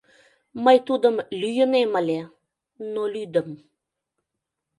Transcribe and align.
Мый 0.63 0.77
тудым 0.87 1.15
лӱйынем 1.39 1.91
ыле, 2.01 2.21
но 2.93 3.01
лӱдым. 3.13 3.49